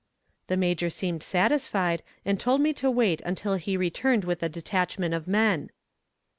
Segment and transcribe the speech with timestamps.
[0.47, 5.13] The major seemed satisfied, and told me to wait until he returned with a detachment
[5.13, 5.69] of men.